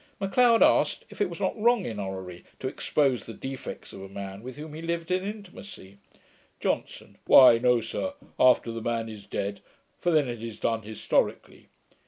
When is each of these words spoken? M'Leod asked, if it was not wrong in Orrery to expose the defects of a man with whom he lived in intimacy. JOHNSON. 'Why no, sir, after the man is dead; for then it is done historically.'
M'Leod 0.19 0.63
asked, 0.63 1.05
if 1.11 1.21
it 1.21 1.29
was 1.29 1.39
not 1.39 1.55
wrong 1.55 1.85
in 1.85 1.99
Orrery 1.99 2.43
to 2.57 2.67
expose 2.67 3.23
the 3.25 3.35
defects 3.35 3.93
of 3.93 4.01
a 4.01 4.09
man 4.09 4.41
with 4.41 4.55
whom 4.55 4.73
he 4.73 4.81
lived 4.81 5.11
in 5.11 5.23
intimacy. 5.23 5.99
JOHNSON. 6.59 7.19
'Why 7.27 7.59
no, 7.59 7.81
sir, 7.81 8.15
after 8.39 8.71
the 8.71 8.81
man 8.81 9.07
is 9.09 9.27
dead; 9.27 9.61
for 9.99 10.09
then 10.09 10.27
it 10.27 10.41
is 10.41 10.59
done 10.59 10.81
historically.' 10.81 11.67